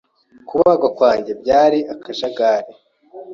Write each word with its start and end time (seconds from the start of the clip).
kubagwa 0.47 0.89
kwanjye 0.97 1.31
byari 1.41 1.79
akajagari 1.93 2.71